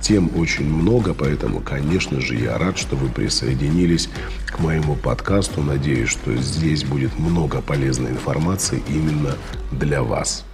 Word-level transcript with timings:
Тем 0.00 0.30
очень 0.36 0.64
много, 0.64 1.12
поэтому, 1.12 1.60
конечно 1.60 2.20
же, 2.20 2.34
я 2.34 2.56
рад, 2.56 2.78
что 2.78 2.96
вы 2.96 3.10
присоединились 3.10 4.08
к 4.46 4.58
моему 4.58 4.96
подкасту. 4.96 5.62
Надеюсь, 5.62 6.08
что 6.08 6.34
здесь 6.36 6.84
будет 6.84 7.18
много 7.18 7.60
полезной 7.60 8.12
информации 8.12 8.82
именно 8.88 9.36
для 9.72 10.02
вас. 10.02 10.44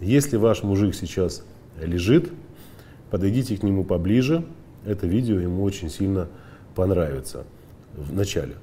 Если 0.00 0.36
ваш 0.36 0.62
мужик 0.62 0.94
сейчас 0.94 1.44
лежит, 1.80 2.32
подойдите 3.10 3.56
к 3.56 3.62
нему 3.62 3.84
поближе. 3.84 4.46
Это 4.84 5.06
видео 5.06 5.38
ему 5.38 5.62
очень 5.64 5.90
сильно 5.90 6.28
понравится 6.74 7.44
в 7.94 8.14
начале. 8.14 8.56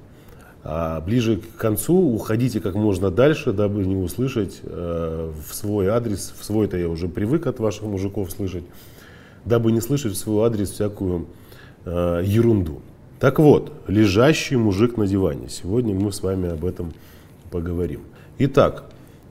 А 0.66 1.02
ближе 1.02 1.36
к 1.36 1.60
концу 1.60 1.94
уходите 1.94 2.58
как 2.58 2.74
можно 2.74 3.10
дальше, 3.10 3.52
дабы 3.52 3.84
не 3.84 3.96
услышать 3.96 4.60
э, 4.62 5.30
в 5.46 5.54
свой 5.54 5.88
адрес, 5.88 6.32
в 6.38 6.42
свой-то 6.42 6.78
я 6.78 6.88
уже 6.88 7.06
привык 7.06 7.46
от 7.46 7.60
ваших 7.60 7.82
мужиков 7.82 8.30
слышать, 8.30 8.64
дабы 9.44 9.72
не 9.72 9.82
слышать 9.82 10.12
в 10.12 10.16
свой 10.16 10.46
адрес 10.46 10.70
всякую 10.70 11.26
э, 11.84 12.22
ерунду. 12.24 12.80
Так 13.20 13.38
вот, 13.40 13.74
лежащий 13.88 14.56
мужик 14.56 14.96
на 14.96 15.06
диване. 15.06 15.50
Сегодня 15.50 15.94
мы 15.94 16.10
с 16.10 16.22
вами 16.22 16.48
об 16.48 16.64
этом 16.64 16.94
поговорим. 17.50 18.00
Итак, 18.38 18.84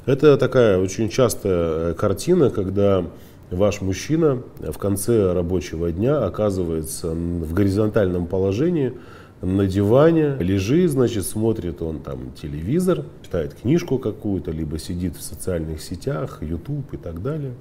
это 0.06 0.38
такая 0.38 0.78
очень 0.78 1.09
частая 1.09 1.95
картина, 1.95 2.52
когда 2.52 3.08
ваш 3.50 3.81
мужчина 3.81 4.44
в 4.59 4.78
конце 4.78 5.34
рабочего 5.34 5.92
дня 5.92 6.23
оказывается 6.23 7.09
в 7.09 7.54
горизонтальном 7.54 8.28
положении– 8.28 8.94
на 9.44 9.67
диване, 9.67 10.38
лежит, 10.39 10.91
значит, 10.91 11.25
смотрит 11.25 11.81
он 11.81 11.99
там 11.99 12.31
телевизор, 12.41 13.03
читает 13.22 13.53
книжку 13.61 13.99
какую-то, 13.99 14.52
либо 14.52 14.80
сидит 14.80 15.17
в 15.17 15.22
социальных 15.22 15.81
сетях, 15.81 16.39
YouTube 16.41 16.94
и 16.94 16.97
так 16.97 17.22
далее. 17.22 17.53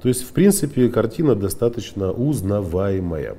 То 0.00 0.08
есть, 0.08 0.22
в 0.22 0.32
принципе, 0.32 0.88
картина 0.88 1.34
достаточно 1.34 2.10
узнаваемая. 2.10 3.36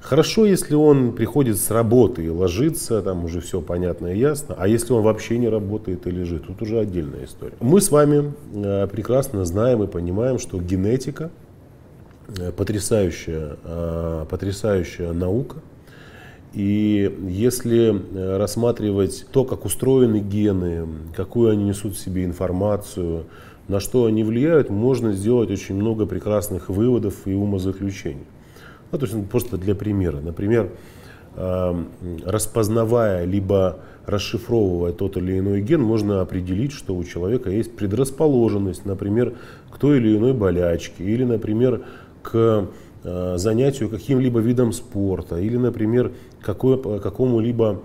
Хорошо, 0.00 0.46
если 0.46 0.74
он 0.74 1.12
приходит 1.12 1.58
с 1.58 1.70
работы 1.70 2.24
и 2.24 2.28
ложится, 2.28 3.02
там 3.02 3.24
уже 3.24 3.40
все 3.40 3.60
понятно 3.60 4.06
и 4.06 4.18
ясно. 4.18 4.54
А 4.56 4.68
если 4.68 4.92
он 4.92 5.02
вообще 5.02 5.36
не 5.36 5.48
работает 5.48 6.06
и 6.06 6.10
лежит, 6.10 6.46
тут 6.46 6.62
уже 6.62 6.78
отдельная 6.78 7.24
история. 7.24 7.56
Мы 7.60 7.80
с 7.80 7.90
вами 7.90 8.32
э, 8.54 8.86
прекрасно 8.86 9.44
знаем 9.44 9.82
и 9.82 9.86
понимаем, 9.86 10.38
что 10.38 10.60
генетика 10.60 11.30
э, 12.38 12.52
потрясающая, 12.52 13.56
э, 13.64 14.26
потрясающая 14.30 15.12
наука, 15.12 15.56
и 16.56 17.14
если 17.28 17.94
э, 17.94 18.36
рассматривать 18.38 19.26
то, 19.30 19.44
как 19.44 19.66
устроены 19.66 20.20
гены, 20.20 20.88
какую 21.14 21.50
они 21.50 21.64
несут 21.64 21.96
в 21.96 21.98
себе 21.98 22.24
информацию, 22.24 23.26
на 23.68 23.78
что 23.78 24.06
они 24.06 24.24
влияют, 24.24 24.70
можно 24.70 25.12
сделать 25.12 25.50
очень 25.50 25.74
много 25.74 26.06
прекрасных 26.06 26.70
выводов 26.70 27.26
и 27.26 27.34
умозаключений. 27.34 28.24
Ну, 28.90 28.98
то 28.98 29.04
есть 29.04 29.28
просто 29.28 29.58
для 29.58 29.74
примера. 29.74 30.20
Например, 30.22 30.70
эм, 31.36 31.88
распознавая 32.24 33.26
либо 33.26 33.80
расшифровывая 34.06 34.92
тот 34.92 35.18
или 35.18 35.38
иной 35.38 35.60
ген, 35.60 35.82
можно 35.82 36.22
определить, 36.22 36.72
что 36.72 36.96
у 36.96 37.04
человека 37.04 37.50
есть 37.50 37.76
предрасположенность, 37.76 38.86
например, 38.86 39.34
к 39.70 39.76
той 39.76 39.98
или 39.98 40.16
иной 40.16 40.32
болячке, 40.32 41.04
или, 41.04 41.24
например, 41.24 41.82
к 42.22 42.32
Э, 42.32 42.66
занятию 43.36 43.88
каким-либо 43.88 44.40
видом 44.40 44.72
спорта 44.72 45.36
или, 45.36 45.56
например, 45.56 46.12
какой, 46.40 47.00
какому-либо 47.00 47.82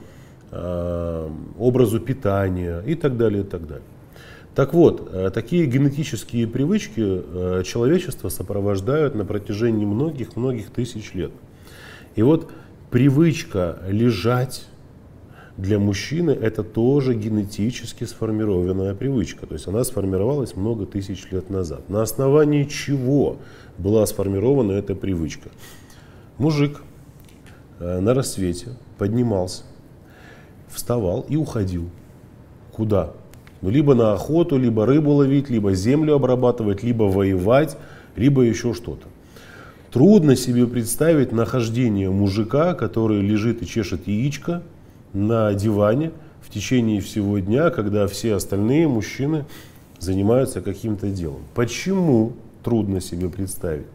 э, 0.52 1.30
образу 1.60 2.00
питания 2.00 2.82
и 2.86 2.96
так 2.96 3.18
далее, 3.18 3.44
и 3.44 3.46
так 3.46 3.68
далее. 3.68 3.86
Так 4.56 4.74
вот, 4.74 5.10
э, 5.12 5.30
такие 5.34 5.66
генетические 5.66 6.48
привычки 6.48 7.64
человечество 7.64 8.30
сопровождают 8.30 9.16
на 9.16 9.26
протяжении 9.26 9.86
многих-многих 9.86 10.72
тысяч 10.72 11.14
лет. 11.14 11.32
И 12.16 12.24
вот 12.24 12.52
привычка 12.90 13.80
лежать 13.88 14.66
для 15.62 15.78
мужчины 15.78 16.32
это 16.32 16.64
тоже 16.64 17.14
генетически 17.14 18.06
сформированная 18.06 18.96
привычка. 18.96 19.46
То 19.46 19.54
есть 19.54 19.68
она 19.68 19.84
сформировалась 19.84 20.56
много 20.56 20.88
тысяч 20.88 21.28
лет 21.30 21.52
назад. 21.52 21.88
На 21.88 22.02
основании 22.02 22.64
чего 22.64 23.38
была 23.78 24.04
сформирована 24.08 24.72
эта 24.72 24.96
привычка? 24.96 25.50
Мужик 26.40 26.82
э, 27.80 28.00
на 28.00 28.16
рассвете 28.16 28.70
поднимался, 28.98 29.62
вставал 30.68 31.28
и 31.30 31.36
уходил. 31.36 31.92
Куда? 32.72 33.12
Ну, 33.62 33.70
либо 33.70 33.94
на 33.94 34.14
охоту, 34.14 34.58
либо 34.58 34.88
рыбу 34.88 35.12
ловить, 35.12 35.52
либо 35.52 35.76
землю 35.76 36.16
обрабатывать, 36.16 36.82
либо 36.82 37.04
воевать, 37.04 37.78
либо 38.16 38.42
еще 38.42 38.74
что-то. 38.74 39.08
Трудно 39.92 40.36
себе 40.36 40.66
представить 40.66 41.32
нахождение 41.32 42.10
мужика, 42.10 42.74
который 42.74 43.22
лежит 43.22 43.62
и 43.62 43.68
чешет 43.68 44.08
яичко, 44.08 44.64
на 45.14 45.54
диване 45.54 46.12
в 46.42 46.50
течение 46.50 47.02
всего 47.02 47.40
дня, 47.40 47.70
когда 47.70 48.08
все 48.08 48.36
остальные 48.36 48.88
мужчины 48.88 49.46
занимаются 50.00 50.62
каким-то 50.62 51.10
делом. 51.10 51.44
Почему? 51.54 52.34
Трудно 52.64 53.02
себе 53.02 53.30
представить. 53.30 53.88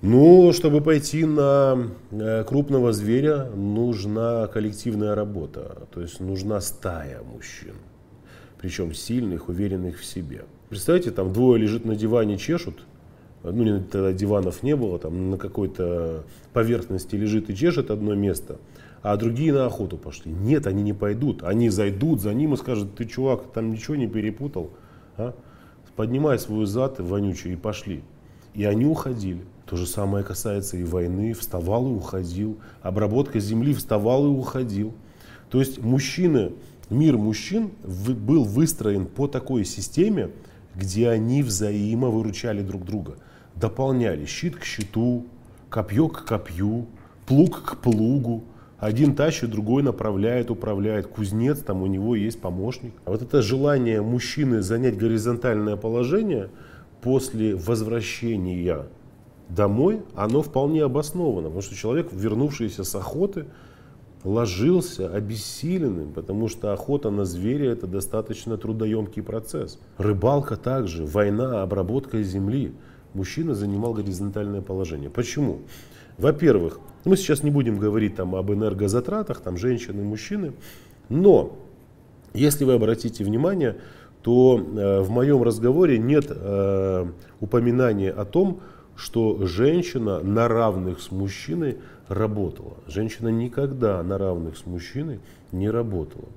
Ну, 0.00 0.52
чтобы 0.52 0.82
пойти 0.82 1.24
на 1.24 1.88
э, 2.10 2.44
крупного 2.44 2.92
зверя, 2.92 3.46
нужна 3.54 4.46
коллективная 4.48 5.14
работа, 5.14 5.88
то 5.94 6.02
есть 6.02 6.20
нужна 6.20 6.60
стая 6.60 7.22
мужчин, 7.22 7.74
причем 8.60 8.92
сильных, 8.92 9.48
уверенных 9.48 9.98
в 9.98 10.04
себе. 10.04 10.44
Представьте, 10.68 11.10
там 11.10 11.32
двое 11.32 11.62
лежит 11.62 11.86
на 11.86 11.96
диване, 11.96 12.36
чешут, 12.36 12.84
ну, 13.42 13.82
тогда 13.90 14.12
диванов 14.12 14.62
не 14.62 14.76
было, 14.76 14.98
там 14.98 15.30
на 15.30 15.38
какой-то 15.38 16.24
поверхности 16.52 17.16
лежит 17.16 17.48
и 17.48 17.56
чешет 17.56 17.90
одно 17.90 18.14
место– 18.14 18.58
а 19.04 19.18
другие 19.18 19.52
на 19.52 19.66
охоту 19.66 19.98
пошли. 19.98 20.32
Нет, 20.32 20.66
они 20.66 20.82
не 20.82 20.94
пойдут. 20.94 21.42
Они 21.42 21.68
зайдут 21.68 22.22
за 22.22 22.32
ним 22.32 22.54
и 22.54 22.56
скажут, 22.56 22.94
ты, 22.96 23.04
чувак, 23.04 23.52
там 23.52 23.70
ничего 23.70 23.96
не 23.96 24.06
перепутал. 24.06 24.70
А? 25.18 25.34
Поднимай 25.94 26.38
свой 26.38 26.64
зад 26.64 27.00
вонючий 27.00 27.52
и 27.52 27.56
пошли. 27.56 28.02
И 28.54 28.64
они 28.64 28.86
уходили. 28.86 29.44
То 29.66 29.76
же 29.76 29.86
самое 29.86 30.24
касается 30.24 30.78
и 30.78 30.84
войны. 30.84 31.34
Вставал 31.34 31.86
и 31.86 31.94
уходил. 31.94 32.56
Обработка 32.80 33.40
земли 33.40 33.74
вставал 33.74 34.24
и 34.24 34.30
уходил. 34.30 34.94
То 35.50 35.58
есть 35.60 35.82
мужчины, 35.82 36.52
мир 36.88 37.18
мужчин 37.18 37.72
был 37.84 38.44
выстроен 38.44 39.04
по 39.04 39.28
такой 39.28 39.66
системе, 39.66 40.30
где 40.74 41.10
они 41.10 41.42
взаимовыручали 41.42 42.62
друг 42.62 42.86
друга. 42.86 43.18
Дополняли 43.54 44.24
щит 44.24 44.56
к 44.56 44.64
щиту, 44.64 45.26
копье 45.68 46.08
к 46.08 46.24
копью, 46.24 46.86
плуг 47.26 47.62
к 47.64 47.76
плугу. 47.82 48.44
Один 48.78 49.14
тащит, 49.14 49.50
другой 49.50 49.82
направляет, 49.82 50.50
управляет. 50.50 51.06
Кузнец, 51.06 51.60
там 51.60 51.82
у 51.82 51.86
него 51.86 52.16
есть 52.16 52.40
помощник. 52.40 52.92
А 53.04 53.10
вот 53.10 53.22
это 53.22 53.40
желание 53.40 54.02
мужчины 54.02 54.62
занять 54.62 54.96
горизонтальное 54.96 55.76
положение 55.76 56.50
после 57.00 57.54
возвращения 57.54 58.86
домой, 59.48 60.02
оно 60.14 60.42
вполне 60.42 60.82
обосновано. 60.82 61.48
Потому 61.48 61.62
что 61.62 61.74
человек, 61.74 62.08
вернувшийся 62.12 62.84
с 62.84 62.94
охоты, 62.94 63.46
ложился 64.24 65.08
обессиленным, 65.08 66.12
потому 66.12 66.48
что 66.48 66.72
охота 66.72 67.10
на 67.10 67.24
зверя 67.24 67.70
это 67.72 67.86
достаточно 67.86 68.56
трудоемкий 68.56 69.22
процесс. 69.22 69.78
Рыбалка 69.98 70.56
также, 70.56 71.04
война, 71.04 71.62
обработка 71.62 72.22
земли. 72.22 72.72
Мужчина 73.12 73.54
занимал 73.54 73.92
горизонтальное 73.92 74.62
положение. 74.62 75.10
Почему? 75.10 75.60
Во-первых, 76.18 76.80
мы 77.04 77.16
сейчас 77.16 77.42
не 77.42 77.50
будем 77.50 77.78
говорить 77.78 78.16
там 78.16 78.34
об 78.34 78.52
энергозатратах, 78.52 79.40
там 79.40 79.56
женщины, 79.56 80.02
мужчины, 80.02 80.52
но 81.08 81.58
если 82.32 82.64
вы 82.64 82.74
обратите 82.74 83.24
внимание, 83.24 83.76
то 84.22 84.58
э, 84.58 85.00
в 85.00 85.10
моем 85.10 85.42
разговоре 85.42 85.98
нет 85.98 86.26
э, 86.28 87.06
упоминания 87.40 88.10
о 88.10 88.24
том, 88.24 88.60
что 88.96 89.46
женщина 89.46 90.20
на 90.20 90.48
равных 90.48 91.00
с 91.00 91.10
мужчиной 91.10 91.78
работала. 92.08 92.76
Женщина 92.86 93.28
никогда 93.28 94.02
на 94.02 94.18
равных 94.18 94.56
с 94.56 94.66
мужчиной 94.66 95.20
не 95.52 95.68
работала. 95.68 96.28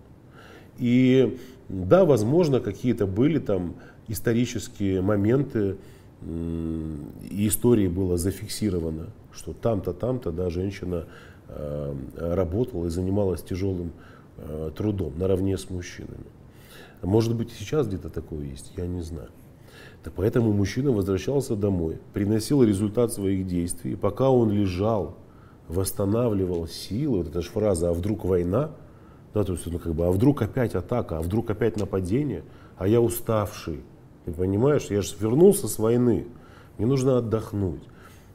И 0.77 1.37
да, 1.69 2.05
возможно, 2.05 2.59
какие-то 2.59 3.05
были 3.05 3.39
там 3.39 3.75
исторические 4.07 5.01
моменты, 5.01 5.77
и 6.21 7.47
истории 7.47 7.87
было 7.87 8.17
зафиксировано, 8.17 9.07
что 9.31 9.53
там-то, 9.53 9.93
там-то, 9.93 10.31
да, 10.31 10.49
женщина 10.49 11.05
э, 11.47 11.95
работала 12.17 12.87
и 12.87 12.89
занималась 12.89 13.43
тяжелым 13.43 13.91
э, 14.37 14.71
трудом 14.75 15.13
наравне 15.17 15.57
с 15.57 15.69
мужчинами. 15.69 16.25
Может 17.03 17.35
быть, 17.35 17.51
сейчас 17.51 17.87
где-то 17.87 18.09
такое 18.09 18.45
есть, 18.45 18.73
я 18.75 18.87
не 18.87 19.01
знаю. 19.01 19.29
Так 20.03 20.13
поэтому 20.15 20.53
мужчина 20.53 20.91
возвращался 20.91 21.55
домой, 21.55 21.99
приносил 22.13 22.63
результат 22.63 23.13
своих 23.13 23.45
действий, 23.45 23.93
и 23.93 23.95
пока 23.95 24.29
он 24.29 24.51
лежал, 24.51 25.17
восстанавливал 25.67 26.67
силы, 26.67 27.19
вот 27.19 27.27
эта 27.27 27.41
же 27.41 27.49
фраза 27.49 27.89
«а 27.89 27.93
вдруг 27.93 28.25
война?», 28.25 28.71
да, 29.33 29.43
то 29.43 29.53
есть, 29.53 29.67
ну, 29.67 29.77
как 29.77 29.93
бы, 29.93 30.05
а 30.05 30.11
вдруг 30.11 30.41
опять 30.41 30.73
атака, 30.73 31.17
а 31.17 31.21
вдруг 31.21 31.49
опять 31.49 31.77
нападение, 31.77 32.43
а 32.77 32.87
я 32.87 33.01
уставший, 33.01 33.81
ты 34.27 34.33
понимаешь, 34.33 34.87
я 34.89 35.01
же 35.01 35.15
вернулся 35.21 35.69
с 35.69 35.79
войны, 35.79 36.27
мне 36.77 36.85
нужно 36.85 37.17
отдохнуть. 37.17 37.81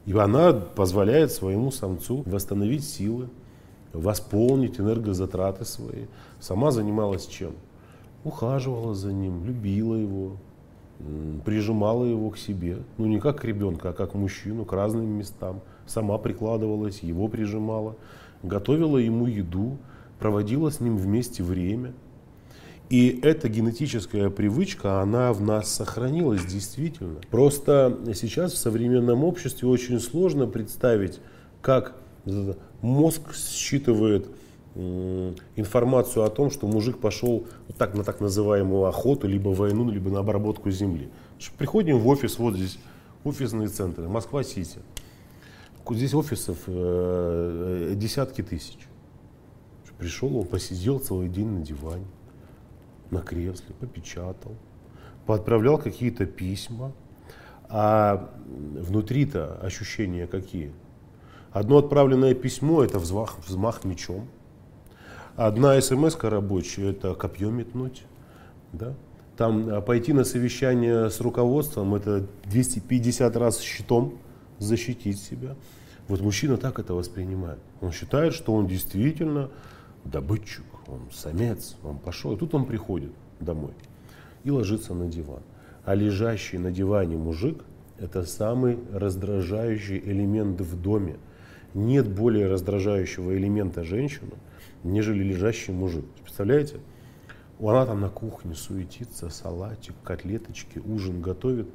И 0.07 0.17
она 0.17 0.51
позволяет 0.51 1.31
своему 1.31 1.69
самцу 1.69 2.23
восстановить 2.25 2.83
силы, 2.83 3.29
восполнить 3.93 4.79
энергозатраты 4.79 5.65
свои. 5.65 6.07
Сама 6.39 6.71
занималась 6.71 7.27
чем? 7.27 7.51
ухаживала 8.23 8.95
за 8.95 9.13
ним, 9.13 9.45
любила 9.45 9.93
его, 9.93 10.37
прижимала 11.45 12.05
его 12.05 12.31
к 12.31 12.39
себе. 12.39 12.79
Ну 12.97 13.05
не 13.05 13.19
как 13.19 13.45
ребенка, 13.45 13.89
а 13.89 13.93
как 13.93 14.15
мужчину, 14.15 14.65
к 14.65 14.73
разным 14.73 15.05
местам. 15.05 15.61
Сама 15.85 16.17
прикладывалась, 16.17 17.03
его 17.03 17.27
прижимала, 17.27 17.95
готовила 18.41 18.97
ему 18.97 19.27
еду, 19.27 19.77
проводила 20.17 20.71
с 20.71 20.79
ним 20.79 20.97
вместе 20.97 21.43
время. 21.43 21.93
И 22.89 23.19
эта 23.23 23.49
генетическая 23.49 24.29
привычка, 24.29 25.01
она 25.01 25.33
в 25.33 25.41
нас 25.41 25.73
сохранилась 25.73 26.45
действительно. 26.45 27.21
Просто 27.31 27.97
сейчас 28.13 28.53
в 28.53 28.57
современном 28.57 29.23
обществе 29.23 29.67
очень 29.67 29.99
сложно 29.99 30.45
представить, 30.47 31.19
как 31.61 31.95
мозг 32.81 33.33
считывает 33.33 34.27
информацию 34.75 36.23
о 36.25 36.29
том, 36.29 36.49
что 36.49 36.67
мужик 36.67 36.97
пошел 36.99 37.45
вот 37.67 37.77
так, 37.77 37.93
на 37.95 38.03
так 38.03 38.19
называемую 38.19 38.85
охоту, 38.85 39.27
либо 39.27 39.49
войну, 39.49 39.89
либо 39.89 40.09
на 40.09 40.19
обработку 40.19 40.71
земли. 40.71 41.09
Приходим 41.57 41.99
в 41.99 42.07
офис, 42.07 42.39
вот 42.39 42.55
здесь 42.55 42.79
офисные 43.23 43.67
центры, 43.67 44.07
Москва-Сити. 44.07 44.79
Здесь 45.89 46.13
офисов 46.13 46.57
э, 46.67 47.91
э, 47.91 47.95
десятки 47.95 48.41
тысяч. 48.41 48.79
Пришел, 49.99 50.35
он 50.37 50.47
посидел 50.47 50.99
целый 50.99 51.29
день 51.29 51.47
на 51.47 51.61
диване, 51.61 52.05
на 53.13 53.21
кресле, 53.21 53.73
попечатал, 53.79 54.55
поотправлял 55.25 55.77
какие-то 55.77 56.25
письма. 56.25 56.91
А 57.69 58.29
внутри-то 58.45 59.59
ощущения 59.61 60.27
какие? 60.27 60.73
Одно 61.51 61.77
отправленное 61.77 62.33
письмо– 62.33 62.83
это 62.85 62.99
взмах, 62.99 63.37
взмах 63.45 63.83
мечом. 63.83 64.27
Одна 65.35 65.79
смс 65.81 66.15
рабочая– 66.21 66.89
это 66.91 67.15
копье 67.15 67.49
метнуть. 67.49 68.03
Да? 68.73 68.93
Там 69.37 69.69
а, 69.69 69.81
пойти 69.81 70.13
на 70.13 70.23
совещание 70.23 71.09
с 71.09 71.19
руководством– 71.21 71.95
это 71.95 72.27
250 72.45 73.35
раз 73.37 73.59
щитом 73.61 74.19
защитить 74.59 75.19
себя. 75.19 75.55
Вот 76.07 76.21
мужчина 76.21 76.57
так 76.57 76.79
это 76.79 76.93
воспринимает. 76.93 77.59
Он 77.81 77.91
считает, 77.91 78.33
что 78.33 78.53
он 78.53 78.67
действительно 78.67 79.49
добытчик, 80.03 80.65
он 80.87 81.01
самец, 81.11 81.75
он 81.83 81.97
пошел. 81.97 82.33
И 82.33 82.37
тут 82.37 82.53
он 82.53 82.65
приходит 82.65 83.11
домой 83.39 83.73
и 84.43 84.51
ложится 84.51 84.93
на 84.93 85.07
диван. 85.07 85.41
А 85.85 85.95
лежащий 85.95 86.57
на 86.57 86.71
диване 86.71 87.17
мужик– 87.17 87.63
это 87.97 88.23
самый 88.25 88.79
раздражающий 88.91 89.97
элемент 89.97 90.61
в 90.61 90.81
доме. 90.81 91.17
Нет 91.73 92.07
более 92.07 92.47
раздражающего 92.47 93.35
элемента 93.35 93.83
женщину, 93.83 94.33
нежели 94.83 95.23
лежащий 95.23 95.71
мужик. 95.71 96.05
Представляете? 96.23 96.79
Она 97.59 97.85
там 97.85 98.01
на 98.01 98.09
кухне 98.09 98.55
суетится, 98.55 99.29
салатик, 99.29 99.95
котлеточки, 100.03 100.79
ужин 100.79 101.21
готовит. 101.21 101.67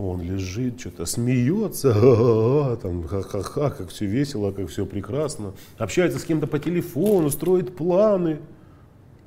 Он 0.00 0.22
лежит, 0.22 0.80
что-то 0.80 1.04
смеется, 1.04 1.92
там, 2.82 3.06
ха-ха-ха, 3.06 3.68
как 3.68 3.90
все 3.90 4.06
весело, 4.06 4.50
как 4.50 4.68
все 4.68 4.86
прекрасно. 4.86 5.52
Общается 5.76 6.18
с 6.18 6.24
кем-то 6.24 6.46
по 6.46 6.58
телефону, 6.58 7.28
строит 7.28 7.76
планы. 7.76 8.40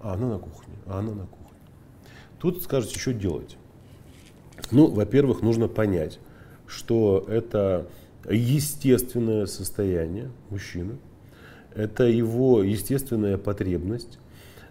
А 0.01 0.13
она 0.15 0.27
на 0.27 0.39
кухне, 0.39 0.73
а 0.87 0.97
она 0.97 1.11
на 1.11 1.27
кухне. 1.27 1.59
Тут 2.39 2.63
скажете, 2.63 2.97
что 2.97 3.13
делать? 3.13 3.55
Ну, 4.71 4.87
во-первых, 4.87 5.43
нужно 5.43 5.67
понять, 5.67 6.19
что 6.65 7.23
это 7.29 7.87
естественное 8.27 9.45
состояние 9.45 10.31
мужчины, 10.49 10.97
это 11.75 12.05
его 12.05 12.63
естественная 12.63 13.37
потребность. 13.37 14.17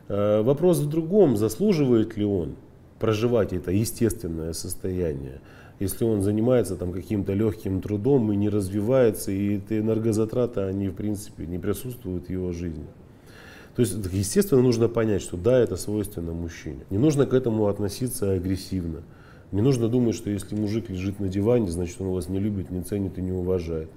Э, 0.09 0.43
вопрос 0.43 0.81
в 0.81 0.89
другом, 0.89 1.37
заслуживает 1.37 2.17
ли 2.17 2.25
он 2.25 2.57
проживать 2.99 3.53
это 3.53 3.71
естественное 3.71 4.53
состояние, 4.53 5.41
если 5.83 6.05
он 6.05 6.23
занимается 6.23 6.77
там 6.77 6.93
каким-то 6.93 7.35
легким 7.35 7.81
трудом 7.81 8.33
и 8.33 8.37
не 8.37 8.49
развивается, 8.49 9.33
и 9.33 9.57
эти 9.57 9.81
энергозатраты, 9.81 10.61
они 10.61 10.89
в 10.89 10.95
принципе 10.95 11.47
не 11.47 11.59
присутствуют 11.59 12.27
в 12.27 12.31
его 12.31 12.53
жизни. 12.53 12.87
То 13.75 13.81
есть, 13.81 13.95
естественно, 14.13 14.63
нужно 14.63 14.89
понять, 14.89 15.23
что 15.23 15.37
да, 15.37 15.59
это 15.59 15.77
свойственно 15.77 16.33
мужчине. 16.33 16.81
Не 16.91 16.99
нужно 16.99 17.27
к 17.27 17.35
этому 17.35 17.67
относиться 17.67 18.33
агрессивно. 18.33 19.03
Не 19.51 19.61
нужно 19.61 19.89
думать, 19.89 20.15
что 20.15 20.31
если 20.31 20.55
мужик 20.55 20.89
лежит 20.89 21.21
на 21.21 21.29
диване, 21.29 21.71
значит 21.71 22.01
он 22.01 22.09
вас 22.09 22.29
не 22.29 22.39
любит, 22.39 22.71
не 22.71 22.83
ценит 22.83 23.19
и 23.19 23.23
не 23.23 23.33
уважает. 23.33 23.91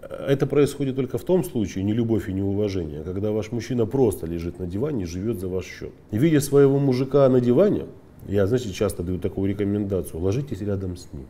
Это 0.00 0.46
происходит 0.46 0.96
только 0.96 1.18
в 1.18 1.24
том 1.24 1.44
случае, 1.44 1.84
не 1.84 1.92
любовь 1.92 2.28
и 2.28 2.32
не 2.32 2.42
уважение, 2.42 3.02
когда 3.02 3.32
ваш 3.32 3.52
мужчина 3.52 3.86
просто 3.86 4.26
лежит 4.26 4.58
на 4.58 4.66
диване 4.66 5.02
и 5.02 5.06
живет 5.06 5.40
за 5.40 5.48
ваш 5.48 5.66
счет. 5.66 5.92
И 6.10 6.18
видя 6.18 6.40
своего 6.40 6.78
мужика 6.78 7.28
на 7.28 7.40
диване, 7.40 7.86
я, 8.26 8.46
знаете, 8.46 8.72
часто 8.72 9.02
даю 9.02 9.18
такую 9.18 9.48
рекомендацию, 9.48 10.20
ложитесь 10.20 10.60
рядом 10.60 10.96
с 10.96 11.12
ним. 11.12 11.26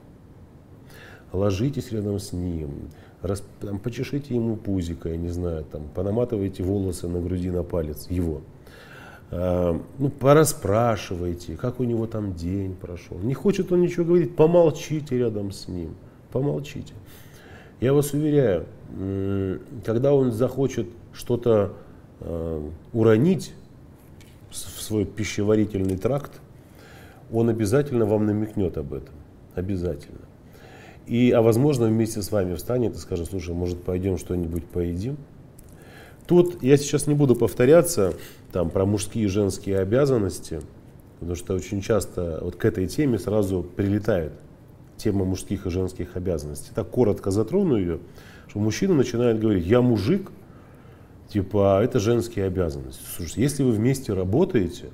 Ложитесь 1.33 1.93
рядом 1.93 2.19
с 2.19 2.33
ним, 2.33 2.88
рас, 3.21 3.43
там, 3.61 3.78
почешите 3.78 4.35
ему 4.35 4.57
пузико, 4.57 5.09
я 5.09 5.16
не 5.16 5.28
знаю, 5.28 5.64
там, 5.64 5.83
понаматывайте 5.95 6.62
волосы 6.62 7.09
на 7.09 7.21
груди 7.21 7.50
на 7.50 7.62
палец 7.62 8.09
его. 8.09 8.43
А, 9.31 9.78
ну, 9.99 10.09
пораспрашивайте, 10.09 11.57
как 11.57 11.81
у 11.81 11.85
него 11.85 12.07
там 12.07 12.35
день 12.35 12.75
прошел. 12.75 13.19
Не 13.19 13.35
хочет 13.35 13.73
он 13.73 13.81
ничего 13.83 14.05
говорить, 14.05 14.37
помолчите 14.37 15.19
рядом 15.19 15.52
с 15.52 15.69
ним, 15.69 15.97
помолчите. 16.33 16.95
Я 17.81 17.93
вас 17.93 18.12
уверяю, 18.14 18.66
когда 19.85 20.14
он 20.14 20.33
захочет 20.33 20.88
что-то 21.12 21.75
э, 22.21 22.71
уронить 22.93 23.52
в 24.50 24.57
свой 24.57 25.05
пищеварительный 25.05 25.99
тракт, 25.99 26.40
он 27.33 27.49
обязательно 27.49 28.06
вам 28.06 28.26
намекнет 28.26 28.76
об 28.76 28.95
этом. 28.95 29.14
Обязательно. 29.54 30.21
И, 31.06 31.30
а 31.30 31.40
возможно, 31.40 31.87
вместе 31.87 32.21
с 32.21 32.33
вами 32.33 32.54
встанет 32.54 32.95
и 32.95 32.99
скажет, 32.99 33.28
слушай, 33.28 33.54
может, 33.54 33.83
пойдем 33.83 34.18
что-нибудь 34.18 34.64
поедим? 34.64 35.16
Тут 36.26 36.62
я 36.62 36.76
сейчас 36.76 37.06
не 37.06 37.14
буду 37.14 37.37
повторяться 37.37 38.14
там, 38.52 38.71
про 38.71 38.85
мужские 38.85 39.26
и 39.26 39.28
женские 39.28 39.78
обязанности, 39.78 40.61
потому 41.21 41.37
что 41.37 41.54
очень 41.54 41.80
часто 41.80 42.40
вот 42.42 42.56
к 42.56 42.64
этой 42.64 42.88
теме 42.88 43.18
сразу 43.18 43.62
прилетает 43.62 44.33
тема 44.97 45.25
мужских 45.25 45.66
и 45.66 45.71
женских 45.71 46.16
обязанностей. 46.16 46.71
Так 46.75 46.90
коротко 46.90 47.30
затрону 47.30 47.76
ее, 47.76 48.00
что 48.49 48.59
мужчина 48.59 48.95
начинает 48.95 49.38
говорить, 49.38 49.64
я 49.64 49.80
мужик, 49.80 50.33
типа, 51.28 51.78
а 51.78 51.85
это 51.85 52.00
женские 52.00 52.47
обязанности. 52.47 53.02
Слушайте, 53.16 53.42
если 53.42 53.62
вы 53.62 53.71
вместе 53.71 54.12
работаете, 54.12 54.87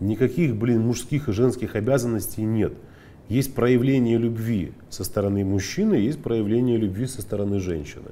никаких, 0.00 0.56
блин, 0.56 0.80
мужских 0.80 1.28
и 1.28 1.32
женских 1.32 1.76
обязанностей 1.76 2.42
нет. 2.42 2.74
Есть 3.28 3.54
проявление 3.54 4.16
любви 4.16 4.72
со 4.88 5.04
стороны 5.04 5.44
мужчины, 5.44 5.94
есть 5.94 6.22
проявление 6.22 6.78
любви 6.78 7.06
со 7.06 7.20
стороны 7.20 7.60
женщины. 7.60 8.10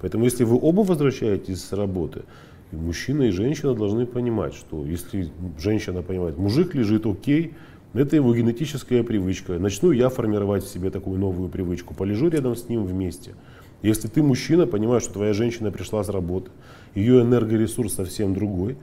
Поэтому 0.00 0.24
если 0.24 0.44
вы 0.44 0.58
оба 0.60 0.80
возвращаетесь 0.80 1.64
с 1.64 1.72
работы, 1.72 2.22
и 2.70 2.76
мужчина 2.76 3.22
и 3.22 3.30
женщина 3.30 3.74
должны 3.74 4.04
понимать, 4.06 4.54
что 4.54 4.84
если 4.84 5.30
женщина 5.58 6.02
понимает, 6.02 6.36
мужик 6.36 6.74
лежит 6.74 7.06
окей, 7.06 7.54
это 7.94 8.16
его 8.16 8.34
генетическая 8.34 9.02
привычка. 9.02 9.58
Начну 9.58 9.90
я 9.90 10.10
формировать 10.10 10.64
в 10.64 10.68
себе 10.68 10.90
такую 10.90 11.18
новую 11.18 11.48
привычку. 11.48 11.94
Полежу 11.94 12.28
рядом 12.28 12.54
с 12.54 12.68
ним 12.68 12.84
вместе. 12.84 13.34
Если 13.82 14.08
ты 14.08 14.22
мужчина, 14.22 14.66
понимаешь, 14.66 15.04
что 15.04 15.14
твоя 15.14 15.32
женщина 15.32 15.70
пришла 15.70 16.04
с 16.04 16.08
работы, 16.08 16.50
ее 16.94 17.22
энергоресурс 17.22 17.94
совсем 17.94 18.34
другой, 18.34 18.76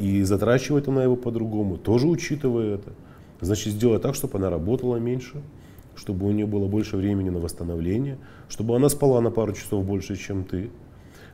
и 0.00 0.22
затрачивает 0.22 0.88
она 0.88 1.02
его 1.02 1.16
по-другому, 1.16 1.76
тоже 1.76 2.06
учитывая 2.06 2.76
это. 2.76 2.92
Значит, 3.40 3.74
сделать 3.74 4.02
так, 4.02 4.14
чтобы 4.14 4.38
она 4.38 4.50
работала 4.50 4.96
меньше, 4.96 5.42
чтобы 5.94 6.26
у 6.26 6.30
нее 6.30 6.46
было 6.46 6.66
больше 6.66 6.96
времени 6.96 7.30
на 7.30 7.38
восстановление, 7.38 8.18
чтобы 8.48 8.74
она 8.76 8.88
спала 8.88 9.20
на 9.20 9.30
пару 9.30 9.52
часов 9.52 9.84
больше, 9.84 10.16
чем 10.16 10.44
ты. 10.44 10.70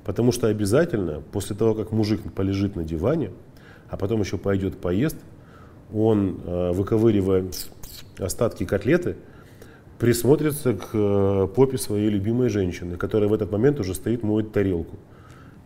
Потому 0.04 0.32
что 0.32 0.48
обязательно, 0.48 1.22
после 1.32 1.56
того, 1.56 1.74
как 1.74 1.92
мужик 1.92 2.20
полежит 2.34 2.76
на 2.76 2.84
диване, 2.84 3.30
а 3.88 3.96
потом 3.96 4.20
еще 4.20 4.36
пойдет 4.36 4.78
поест, 4.78 5.16
он, 5.92 6.40
а, 6.44 6.72
выковыривая 6.72 7.46
остатки 8.18 8.64
котлеты, 8.64 9.16
присмотрится 9.98 10.74
к 10.74 10.90
э, 10.92 11.48
попе 11.54 11.78
своей 11.78 12.10
любимой 12.10 12.48
женщины, 12.48 12.96
которая 12.96 13.28
в 13.28 13.32
этот 13.32 13.52
момент 13.52 13.78
уже 13.78 13.94
стоит, 13.94 14.24
моет 14.24 14.52
тарелку. 14.52 14.96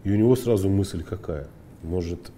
И 0.05 0.13
у 0.13 0.17
него 0.17 0.37
сразу 0.37 0.69
мысль 0.69 1.03
какая? 1.03 1.49
Может, 1.83 2.31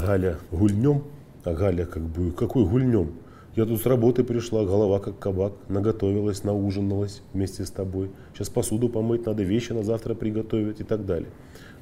Галя 0.00 0.38
гульнем? 0.50 1.04
А 1.44 1.54
Галя 1.54 1.86
как 1.86 2.02
бы, 2.02 2.32
какой 2.32 2.64
гульнем? 2.64 3.12
Я 3.56 3.66
тут 3.66 3.80
с 3.80 3.86
работы 3.86 4.22
пришла, 4.22 4.64
голова 4.64 5.00
как 5.00 5.18
кабак, 5.18 5.52
наготовилась, 5.68 6.44
наужиналась 6.44 7.20
вместе 7.32 7.64
с 7.64 7.70
тобой. 7.70 8.10
Сейчас 8.32 8.48
посуду 8.48 8.88
помыть, 8.88 9.26
надо 9.26 9.42
вещи 9.42 9.72
на 9.72 9.82
завтра 9.82 10.14
приготовить 10.14 10.80
и 10.80 10.84
так 10.84 11.04
далее. 11.04 11.28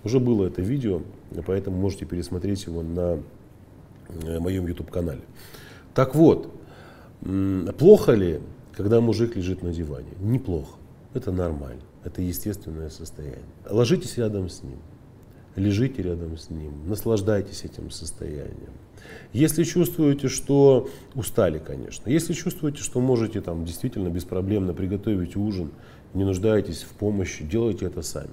Уже 0.03 0.19
было 0.19 0.47
это 0.47 0.63
видео, 0.63 1.03
поэтому 1.47 1.77
можете 1.77 2.07
пересмотреть 2.07 2.65
его 2.67 2.83
на 2.83 3.19
э, 4.09 4.39
моем 4.39 4.67
YouTube-канале. 4.67 5.21
Так 5.95 6.15
вот, 6.15 6.51
плохо 7.79 8.13
ли, 8.13 8.41
когда 8.73 9.01
мужик 9.01 9.37
лежит 9.37 9.63
на 9.63 9.71
диване? 9.73 10.09
Неплохо. 10.21 10.77
Это 11.15 11.33
нормально. 11.33 11.83
Это 12.05 12.23
естественное 12.23 12.91
состояние. 12.91 13.43
Ложитесь 13.69 14.17
рядом 14.17 14.49
с 14.49 14.63
ним. 14.63 14.79
Лежите 15.59 16.03
рядом 16.03 16.37
с 16.37 16.50
ним. 16.50 16.73
Наслаждайтесь 16.87 17.65
этим 17.65 17.91
состоянием. 17.91 18.73
Если 19.33 19.65
чувствуете, 19.65 20.29
что 20.29 20.88
устали, 21.15 21.59
конечно. 21.59 22.09
Если 22.09 22.33
чувствуете, 22.33 22.83
что 22.83 23.00
можете 23.00 23.41
там 23.41 23.65
действительно 23.65 24.09
беспроблемно 24.09 24.73
приготовить 24.73 25.37
ужин, 25.37 25.71
не 26.15 26.25
нуждаетесь 26.25 26.83
в 26.83 26.91
помощи, 26.91 27.45
делайте 27.45 27.87
это 27.87 28.03
сами. 28.03 28.31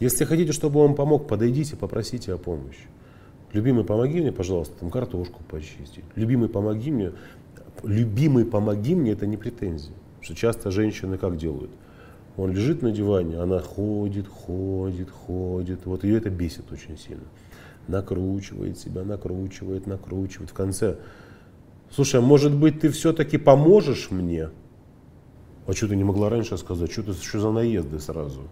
Если 0.00 0.24
хотите, 0.24 0.52
чтобы 0.52 0.80
он 0.80 0.94
помог, 0.94 1.28
подойдите, 1.28 1.76
попросите 1.76 2.32
о 2.32 2.38
помощи. 2.38 2.88
Любимый, 3.52 3.84
помоги 3.84 4.20
мне, 4.20 4.32
пожалуйста, 4.32 4.74
там 4.80 4.90
картошку 4.90 5.42
почистить. 5.48 6.04
Любимый, 6.16 6.48
помоги 6.48 6.90
мне. 6.90 7.12
Любимый, 7.82 8.46
помоги 8.46 8.94
мне, 8.94 9.12
это 9.12 9.26
не 9.26 9.36
претензия. 9.36 9.94
Что 10.22 10.34
часто 10.34 10.70
женщины 10.70 11.18
как 11.18 11.36
делают? 11.36 11.70
Он 12.36 12.50
лежит 12.52 12.82
на 12.82 12.92
диване, 12.92 13.38
она 13.38 13.60
ходит, 13.60 14.26
ходит, 14.26 15.10
ходит. 15.10 15.84
Вот 15.84 16.04
ее 16.04 16.18
это 16.18 16.30
бесит 16.30 16.72
очень 16.72 16.96
сильно. 16.96 17.24
Накручивает 17.88 18.78
себя, 18.78 19.02
накручивает, 19.02 19.86
накручивает. 19.86 20.50
В 20.50 20.54
конце, 20.54 20.96
слушай, 21.90 22.20
а 22.20 22.22
может 22.22 22.54
быть 22.54 22.80
ты 22.80 22.88
все-таки 22.90 23.36
поможешь 23.36 24.10
мне? 24.10 24.48
А 25.66 25.72
что 25.72 25.88
ты 25.88 25.96
не 25.96 26.04
могла 26.04 26.30
раньше 26.30 26.56
сказать? 26.56 26.90
Что 26.90 27.02
ты 27.02 27.12
что 27.12 27.40
за 27.40 27.50
наезды 27.50 27.98
сразу? 28.00 28.42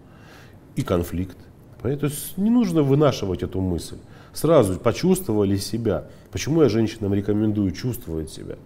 И 0.75 0.83
конфликт. 0.83 1.37
То 1.81 1.89
есть 1.89 2.37
не 2.37 2.51
нужно 2.51 2.83
вынашивать 2.83 3.41
эту 3.41 3.59
мысль. 3.59 3.97
Сразу 4.33 4.79
почувствовали 4.79 5.57
себя. 5.57 6.07
Почему 6.31 6.61
я 6.61 6.69
женщинам 6.69 7.13
рекомендую 7.13 7.71
чувствовать 7.71 8.29
себя? 8.29 8.57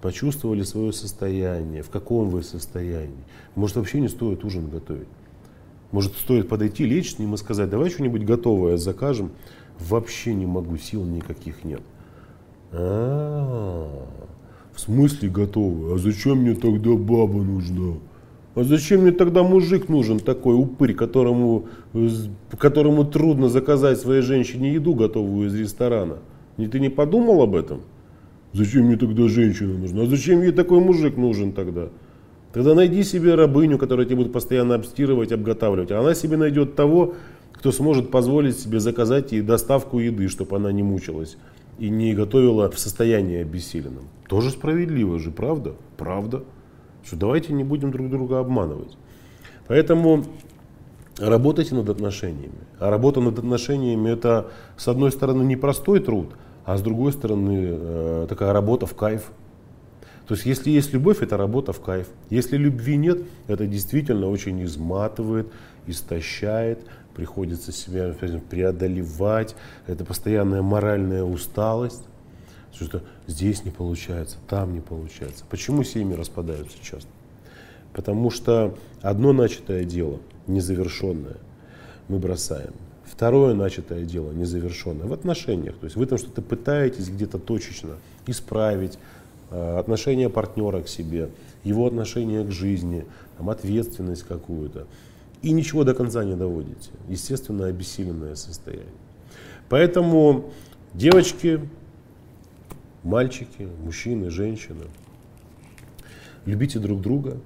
Почувствовали 0.00 0.62
свое 0.62 0.92
состояние, 0.92 1.82
в 1.82 1.90
каком 1.90 2.28
вы 2.28 2.42
состоянии. 2.42 3.24
Может, 3.54 3.76
вообще 3.76 4.00
не 4.00 4.08
стоит 4.08 4.44
ужин 4.44 4.68
готовить. 4.68 5.08
Может, 5.90 6.12
стоит 6.16 6.48
подойти, 6.48 6.84
лечь 6.84 7.14
с 7.14 7.18
ним 7.18 7.34
и 7.34 7.36
сказать, 7.38 7.70
давай 7.70 7.90
что-нибудь 7.90 8.24
готовое 8.24 8.76
закажем. 8.76 9.30
Вообще 9.78 10.34
не 10.34 10.46
могу, 10.46 10.76
сил 10.76 11.04
никаких 11.04 11.64
нет. 11.64 11.80
А, 12.72 14.06
в 14.72 14.80
смысле 14.80 15.30
готовое? 15.30 15.94
А 15.94 15.98
зачем 15.98 16.38
мне 16.38 16.54
тогда 16.54 16.94
баба 16.94 17.42
нужна? 17.42 17.94
А 18.54 18.64
зачем 18.64 19.02
мне 19.02 19.12
тогда 19.12 19.42
мужик 19.42 19.88
нужен 19.88 20.18
такой 20.18 20.56
упырь, 20.56 20.94
которому, 20.94 21.66
которому 22.58 23.04
трудно 23.04 23.48
заказать 23.48 23.98
своей 23.98 24.20
женщине 24.20 24.74
еду 24.74 24.94
готовую 24.94 25.46
из 25.46 25.54
ресторана? 25.54 26.18
И 26.56 26.66
ты 26.66 26.80
не 26.80 26.88
подумал 26.88 27.40
об 27.40 27.54
этом? 27.54 27.82
Зачем 28.52 28.84
мне 28.84 28.96
тогда 28.96 29.28
женщина 29.28 29.76
нужна? 29.76 30.02
А 30.02 30.06
зачем 30.06 30.42
ей 30.42 30.52
такой 30.52 30.80
мужик 30.80 31.16
нужен 31.16 31.52
тогда? 31.52 31.88
Тогда 32.52 32.74
найди 32.74 33.04
себе 33.04 33.34
рабыню, 33.34 33.76
которая 33.78 34.06
тебе 34.06 34.16
будет 34.16 34.32
постоянно 34.32 34.74
обстирывать, 34.74 35.32
обготавливать. 35.32 35.90
А 35.90 36.00
она 36.00 36.14
себе 36.14 36.36
найдет 36.36 36.74
того, 36.74 37.14
кто 37.52 37.72
сможет 37.72 38.10
позволить 38.10 38.58
себе 38.58 38.80
заказать 38.80 39.32
ей 39.32 39.42
доставку 39.42 39.98
еды, 39.98 40.28
чтобы 40.28 40.56
она 40.56 40.72
не 40.72 40.82
мучилась 40.82 41.36
и 41.78 41.90
не 41.90 42.14
готовила 42.14 42.70
в 42.70 42.78
состоянии 42.78 43.42
обессиленном. 43.42 44.04
Тоже 44.28 44.50
справедливо 44.50 45.18
же, 45.18 45.30
правда? 45.30 45.74
Правда. 45.96 46.42
Что 47.04 47.16
давайте 47.16 47.52
не 47.52 47.64
будем 47.64 47.90
друг 47.90 48.08
друга 48.08 48.40
обманывать. 48.40 48.96
Поэтому 49.66 50.24
работайте 51.18 51.74
над 51.74 51.90
отношениями. 51.90 52.58
А 52.78 52.88
работа 52.90 53.20
над 53.20 53.38
отношениями 53.38 54.10
это, 54.10 54.50
с 54.78 54.88
одной 54.88 55.12
стороны, 55.12 55.42
непростой 55.42 56.00
труд– 56.00 56.30
а 56.68 56.76
с 56.76 56.82
другой 56.82 57.14
стороны 57.14 57.66
э, 57.66 58.26
такая 58.28 58.52
работа 58.52 58.84
в 58.84 58.94
кайф. 58.94 59.30
То 60.26 60.34
есть 60.34 60.44
если 60.44 60.68
есть 60.68 60.92
любовь, 60.92 61.22
это 61.22 61.38
работа 61.38 61.72
в 61.72 61.80
кайф. 61.80 62.08
Если 62.28 62.58
любви 62.58 62.98
нет, 62.98 63.22
это 63.46 63.66
действительно 63.66 64.28
очень 64.28 64.62
изматывает, 64.62 65.50
истощает, 65.86 66.84
приходится 67.14 67.72
себя 67.72 68.14
преодолевать, 68.50 69.56
это 69.86 70.04
постоянная 70.04 70.60
моральная 70.60 71.24
усталость. 71.24 72.04
Что 72.74 73.00
здесь 73.26 73.64
не 73.64 73.70
получается, 73.70 74.36
там 74.46 74.74
не 74.74 74.80
получается. 74.80 75.46
Почему 75.48 75.84
семьи 75.84 76.14
распадаются 76.14 76.76
часто? 76.82 77.08
Потому 77.94 78.30
что 78.30 78.76
одно 79.00 79.32
начатое 79.32 79.84
дело, 79.84 80.20
незавершенное, 80.46 81.38
мы 82.08 82.18
бросаем. 82.18 82.74
Второе 83.10 83.54
начатое 83.54 84.04
дело, 84.04 84.32
незавершенное, 84.32 85.06
в 85.06 85.12
отношениях. 85.12 85.76
То 85.78 85.84
есть 85.84 85.96
вы 85.96 86.06
там 86.06 86.18
что-то 86.18 86.42
пытаетесь 86.42 87.08
где-то 87.08 87.38
точечно 87.38 87.96
исправить, 88.26 88.98
э, 89.50 89.78
отношение 89.78 90.28
партнера 90.28 90.82
к 90.82 90.88
себе, 90.88 91.30
его 91.64 91.86
отношение 91.86 92.44
к 92.44 92.50
жизни, 92.50 93.06
там, 93.38 93.50
ответственность 93.50 94.24
какую-то. 94.24 94.86
И 95.42 95.52
ничего 95.52 95.84
до 95.84 95.94
конца 95.94 96.24
не 96.24 96.36
доводите. 96.36 96.90
Естественно, 97.08 97.66
обессиленное 97.66 98.34
состояние. 98.34 98.86
Поэтому 99.68 100.50
девочки, 100.94 101.60
мальчики, 103.02 103.68
мужчины, 103.82 104.30
женщины, 104.30 104.84
любите 106.44 106.78
друг 106.78 107.00
друга. 107.00 107.38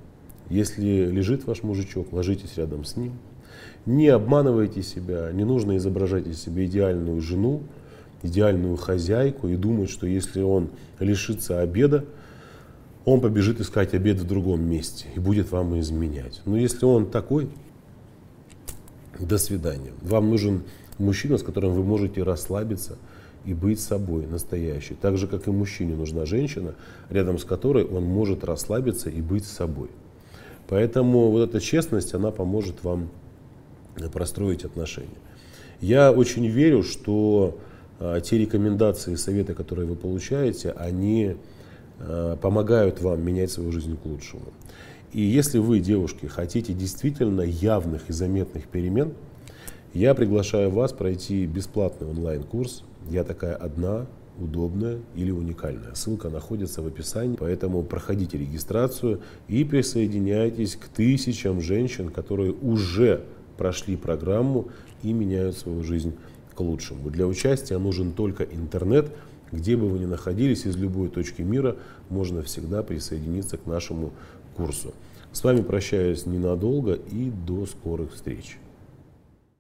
Если 0.49 1.07
лежит 1.07 1.47
ваш 1.47 1.63
мужичок, 1.63 2.13
ложитесь 2.13 2.57
рядом 2.57 2.85
с 2.85 2.97
ним– 2.97 3.13
не 3.87 4.09
обманывайте 4.09 4.83
себя, 4.83 5.31
не 5.33 5.45
нужно 5.45 5.77
изображать 5.77 6.27
из 6.27 6.41
себя 6.41 6.65
идеальную 6.65 7.21
жену, 7.21 7.63
идеальную 8.23 8.77
хозяйку 8.77 9.49
и 9.49 9.57
думать, 9.57 9.91
что 9.91 10.07
если 10.07 10.43
он 10.43 10.71
лишится 11.01 11.61
обеда, 11.61 12.05
он 13.05 13.21
побежит 13.21 13.61
искать 13.61 13.95
обед 13.95 14.19
в 14.19 14.27
другом 14.27 14.63
месте 14.63 15.07
и 15.17 15.19
будет 15.19 15.51
вам 15.51 15.79
изменять. 15.81 16.41
Но 16.45 16.57
если 16.57 16.85
он 16.85 17.11
такой, 17.11 17.49
до 19.19 19.39
свидания. 19.39 19.93
Вам 20.03 20.31
нужен 20.31 20.63
мужчина, 20.99 21.39
с 21.39 21.43
которым 21.43 21.73
вы 21.73 21.83
можете 21.83 22.23
расслабиться 22.23 22.99
и 23.45 23.55
быть 23.55 23.81
собой 23.81 24.27
настоящей. 24.27 24.95
Так 24.95 25.17
же, 25.17 25.27
как 25.27 25.47
и 25.49 25.51
мужчине 25.51 25.95
нужна 25.95 26.27
женщина, 26.27 26.75
рядом 27.11 27.39
с 27.39 27.45
которой 27.45 27.85
он 27.85 28.05
может 28.05 28.45
расслабиться 28.45 29.11
и 29.11 29.21
быть 29.21 29.45
собой. 29.45 29.91
Поэтому 30.69 31.31
вот 31.31 31.49
эта 31.49 31.61
честность, 31.61 32.15
она 32.15 32.31
поможет 32.31 32.85
вам 32.85 33.11
простроить 34.13 34.65
отношения. 34.65 35.09
Я 35.81 36.13
очень 36.13 36.47
верю, 36.47 36.83
что 36.83 37.59
а, 37.99 38.21
те 38.21 38.39
рекомендации 38.39 39.13
и 39.13 39.17
советы, 39.17 39.55
которые 39.55 39.87
вы 39.87 39.97
получаете, 39.97 40.71
они 40.71 41.37
а, 41.99 42.37
помогают 42.37 43.01
вам 43.01 43.25
менять 43.25 43.51
свою 43.51 43.73
жизнь 43.73 43.97
к 43.97 44.05
лучшему. 44.07 44.53
И 45.13 45.21
если 45.21 45.59
вы, 45.59 45.81
девушки, 45.81 46.27
хотите 46.27 46.73
действительно 46.73 47.43
явных 47.43 48.09
и 48.09 48.13
заметных 48.13 48.67
перемен, 48.67 49.13
я 49.93 50.15
приглашаю 50.15 50.71
вас 50.71 50.93
пройти 50.93 51.47
бесплатный 51.47 52.09
онлайн-курс 52.09 52.83
«Я 53.11 53.25
такая 53.25 53.55
одна, 53.55 54.07
удобная 54.39 55.01
или 55.15 55.31
уникальная». 55.31 55.95
Ссылка 55.95 56.31
находится 56.31 56.81
в 56.81 56.87
описании, 56.87 57.37
поэтому 57.39 57.83
проходите 57.83 58.39
регистрацию 58.39 59.21
и 59.49 59.65
присоединяйтесь 59.65 60.77
к 60.77 60.89
тысячам 60.89 61.61
женщин, 61.61 62.09
которые 62.09 62.53
уже 62.53 63.25
прошли 63.63 63.95
программу 63.95 64.71
и 65.05 65.13
меняют 65.13 65.57
свою 65.57 65.85
жизнь 65.85 66.15
к 66.53 66.59
лучшему. 66.59 67.11
Для 67.11 67.29
участия 67.29 67.79
нужен 67.79 68.13
только 68.13 68.43
интернет. 68.43 69.13
Где 69.53 69.77
бы 69.77 69.89
вы 69.89 70.01
ни 70.01 70.05
находились, 70.05 70.67
из 70.67 70.77
любой 70.77 71.09
точки 71.09 71.43
мира, 71.43 71.77
можно 72.11 72.43
всегда 72.43 72.83
присоединиться 72.83 73.59
к 73.59 73.67
нашему 73.67 74.11
курсу. 74.57 74.93
С 75.31 75.45
вами 75.45 75.63
прощаюсь 75.63 76.27
ненадолго 76.27 76.95
и 76.95 77.31
до 77.31 77.67
скорых 77.67 78.15
встреч. 78.15 78.59